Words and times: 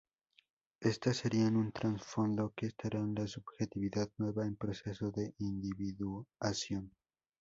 Estas 0.79 1.17
serían 1.17 1.55
un 1.57 1.71
trasfondo 1.71 2.53
que 2.55 2.65
estará 2.65 2.97
en 2.97 3.13
la 3.13 3.27
subjetividad 3.27 4.09
nueva 4.17 4.47
en 4.47 4.55
proceso 4.55 5.11
de 5.11 5.35
individuación. 5.37 6.91